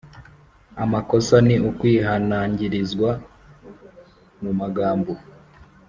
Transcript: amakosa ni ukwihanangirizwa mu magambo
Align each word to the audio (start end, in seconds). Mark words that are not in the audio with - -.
amakosa 0.83 1.35
ni 1.47 1.55
ukwihanangirizwa 1.69 3.11
mu 4.41 4.51
magambo 4.59 5.11